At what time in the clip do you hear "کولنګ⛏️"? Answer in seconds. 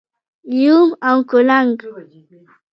1.29-2.51